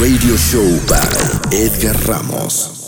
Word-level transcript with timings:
Radio 0.00 0.36
Show 0.36 0.78
by 0.86 1.56
Edgar 1.56 1.96
Ramos. 2.06 2.85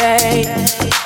babe. 0.00 0.99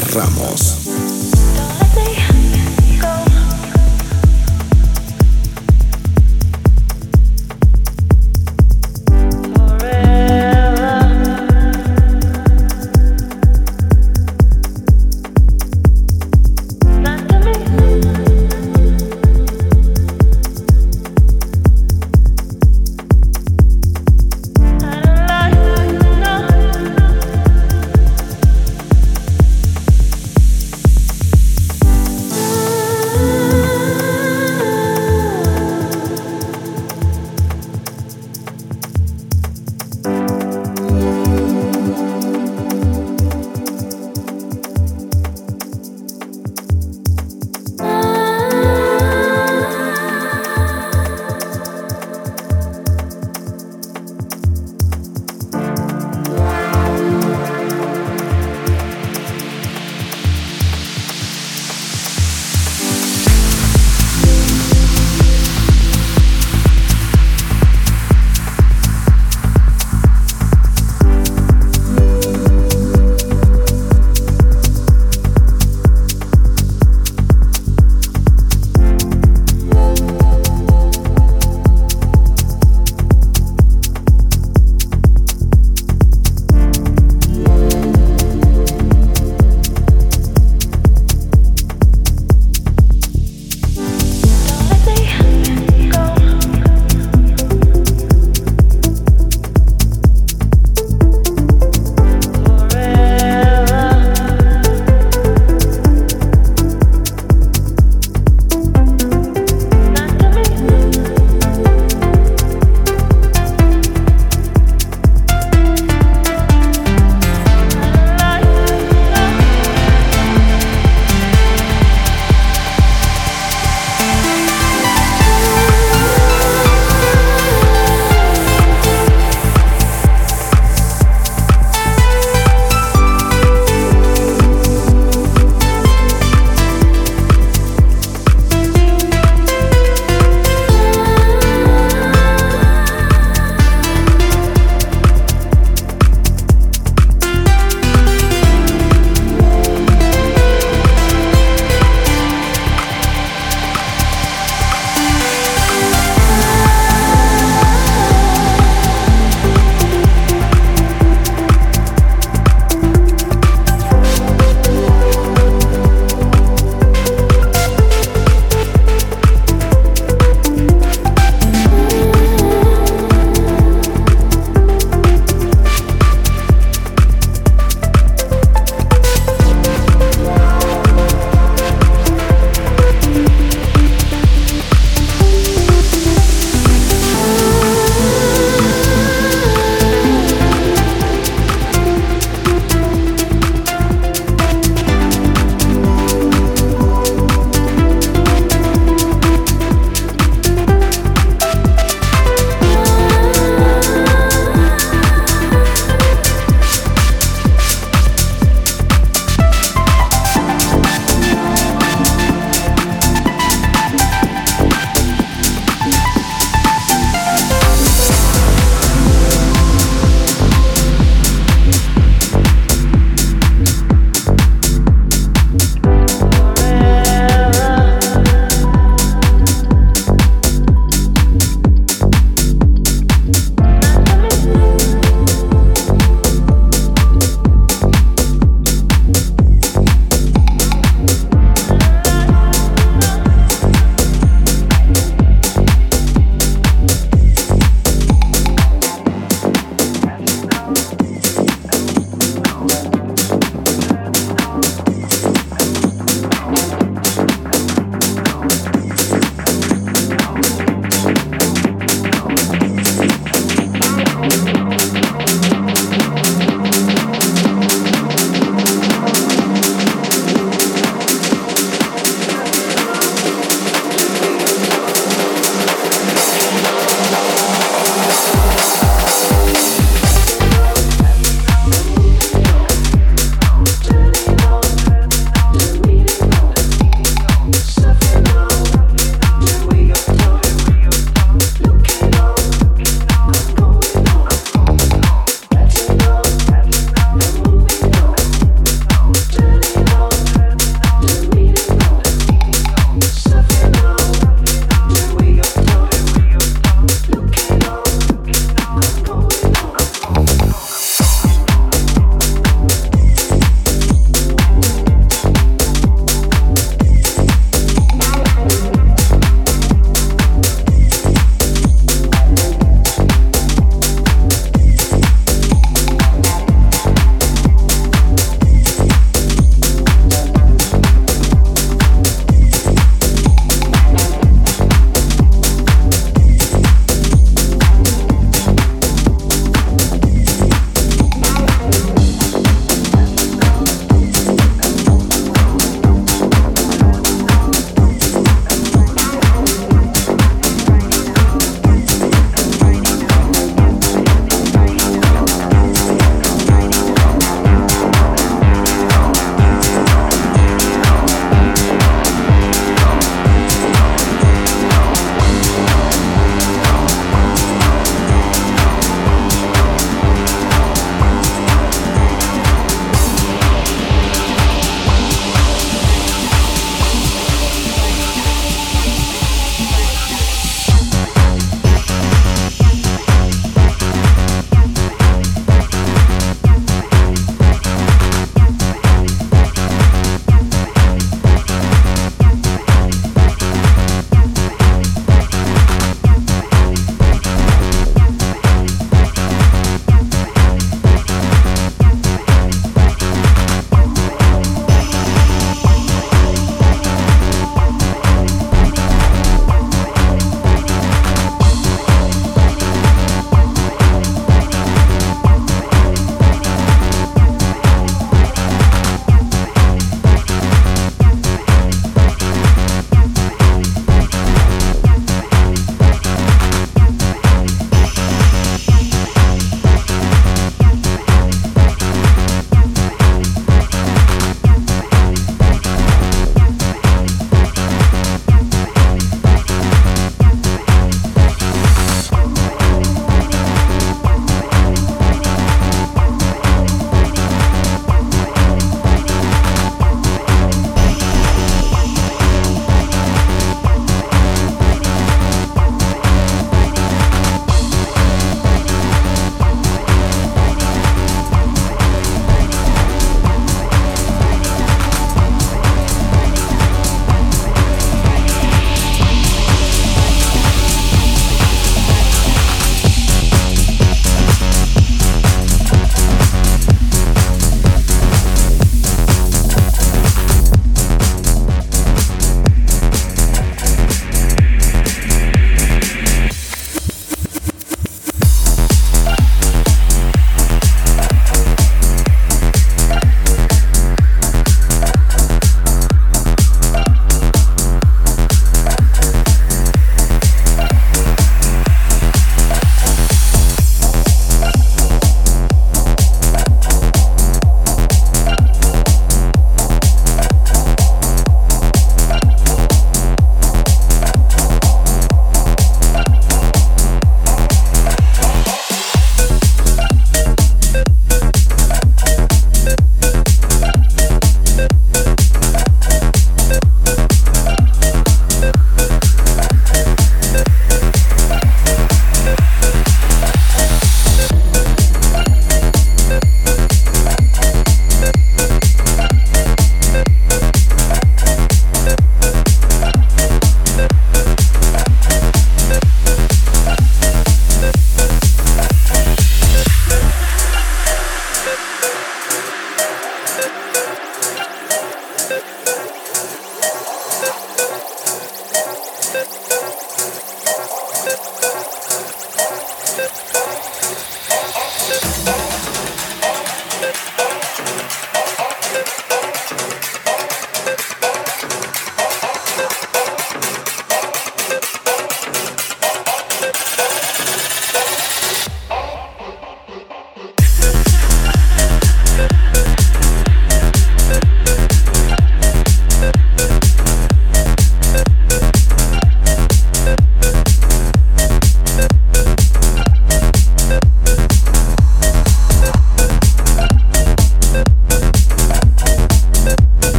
Ramos. 0.00 0.87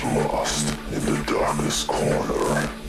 lost 0.00 0.74
in 0.92 1.04
the 1.04 1.22
darkest 1.26 1.86
corner. 1.86 2.81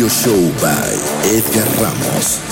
Radio 0.00 0.08
Show 0.08 0.50
by 0.62 1.28
Edgar 1.28 1.68
Ramos. 1.82 2.49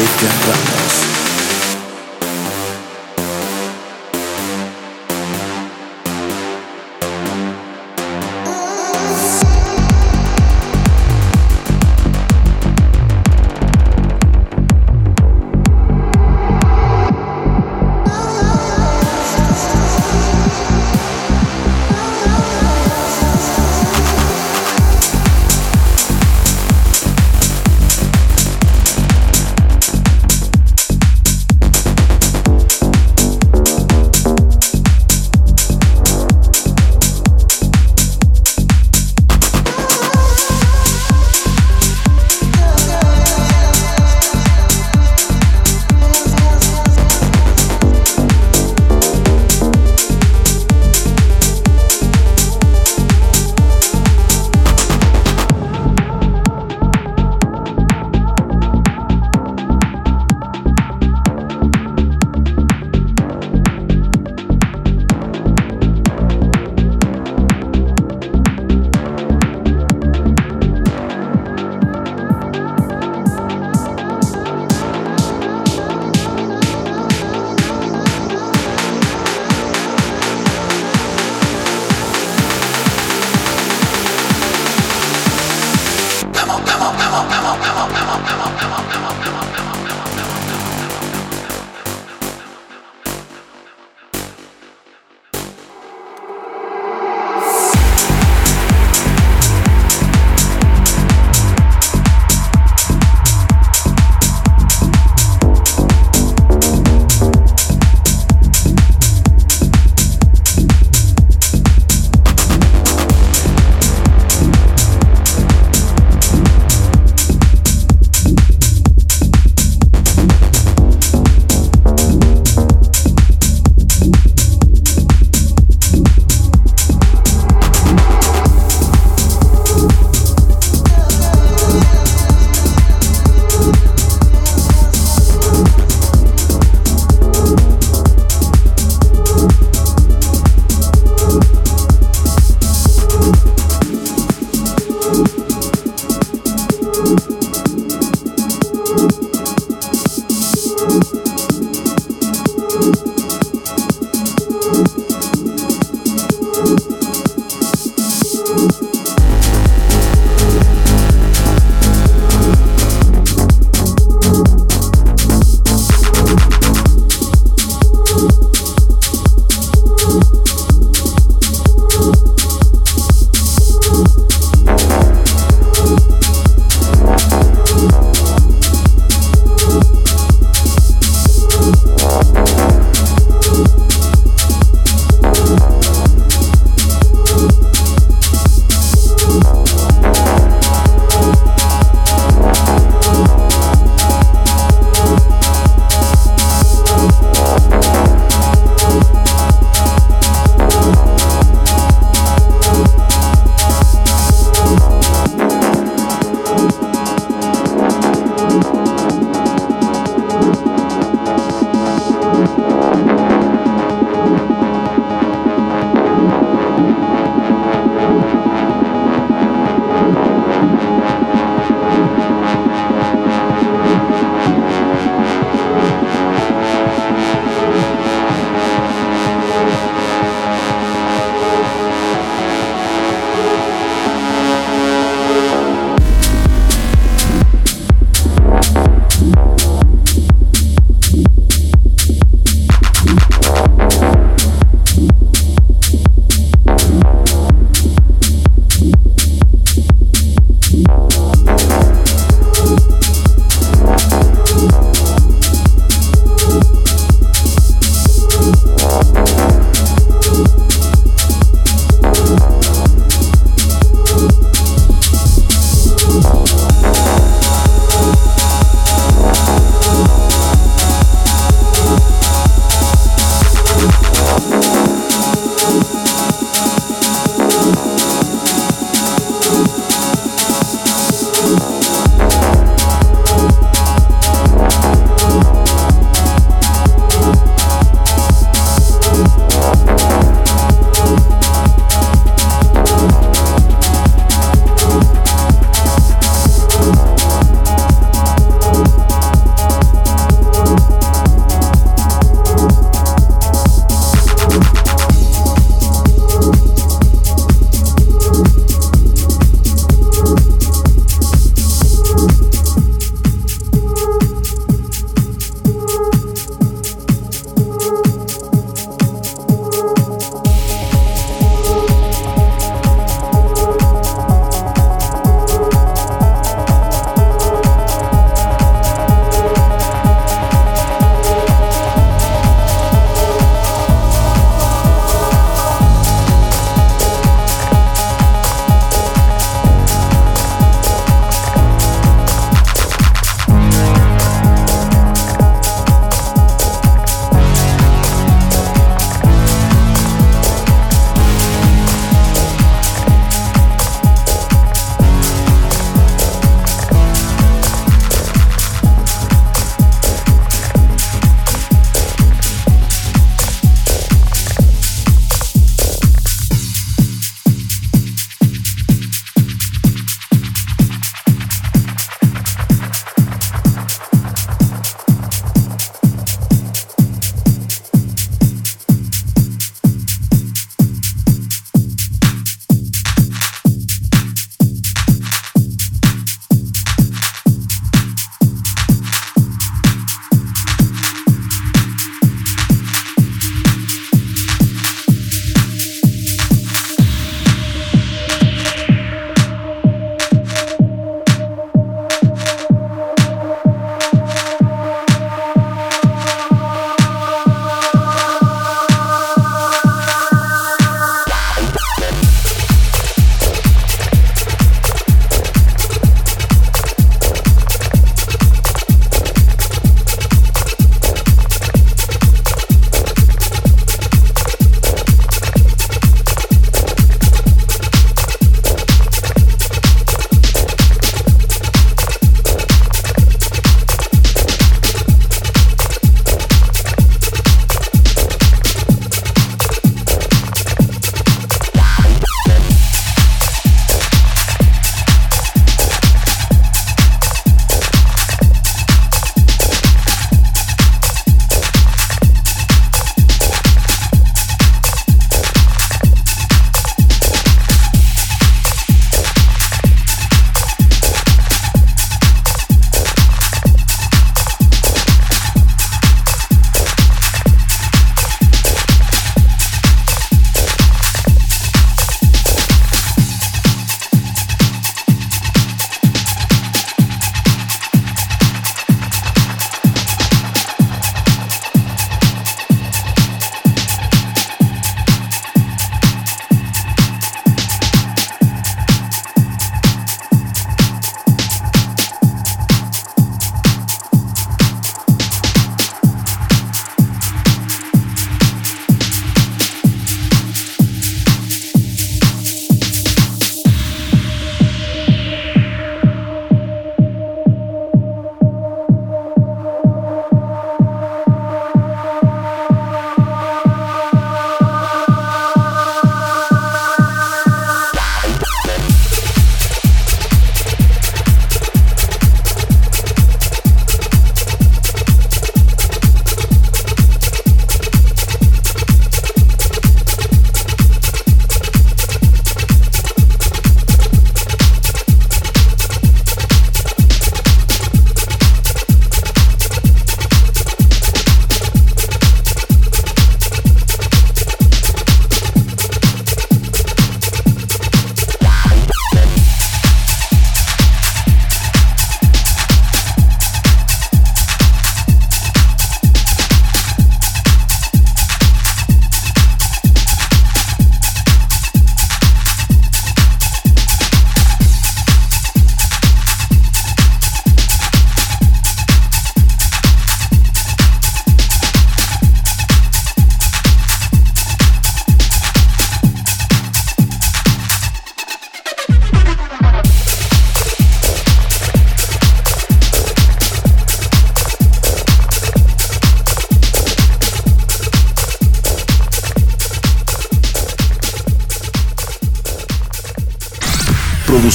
By 0.00 0.06
Edgar 0.06 0.79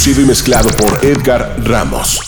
producido 0.05 0.21
y 0.21 0.27
mezclado 0.27 0.69
por 0.69 1.03
Edgar 1.03 1.55
Ramos. 1.63 2.24